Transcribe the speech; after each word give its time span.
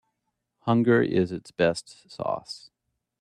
Hunger 0.61 1.03
is 1.03 1.29
the 1.29 1.43
best 1.57 2.09
sauce. 2.09 2.71